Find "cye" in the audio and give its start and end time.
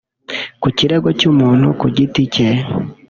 2.33-2.49